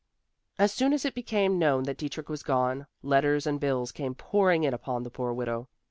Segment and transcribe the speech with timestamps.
[0.57, 4.63] As soon as it became known that Dietrich was gone, letters and bills came pouring
[4.63, 5.67] in upon the poor widow.